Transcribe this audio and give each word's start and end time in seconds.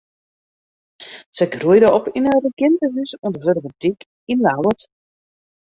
Se 1.35 1.45
groeide 1.55 1.87
op 1.99 2.05
yn 2.17 2.29
in 2.31 2.41
regintehûs 2.45 3.11
oan 3.23 3.33
de 3.33 3.39
Wurdumerdyk 3.43 3.99
yn 4.31 4.41
Ljouwert. 4.45 4.81